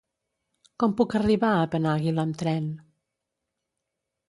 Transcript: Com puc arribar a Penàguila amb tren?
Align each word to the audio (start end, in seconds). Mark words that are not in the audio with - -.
Com 0.83 0.95
puc 1.01 1.13
arribar 1.19 1.51
a 1.59 1.69
Penàguila 1.75 2.25
amb 2.25 2.41
tren? 2.41 2.73